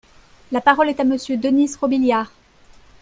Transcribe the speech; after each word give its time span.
La 0.51 0.61
parole 0.61 0.89
est 0.89 0.99
à 0.99 1.03
Monsieur 1.03 1.37
Denys 1.37 1.75
Robiliard. 1.79 2.31